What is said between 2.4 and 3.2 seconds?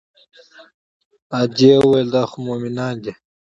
مومنان دي.